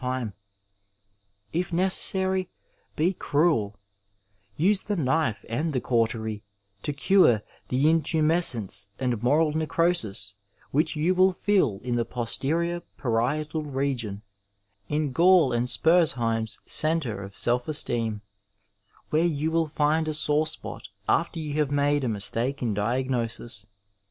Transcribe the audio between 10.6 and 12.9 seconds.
which you will feel in the posterior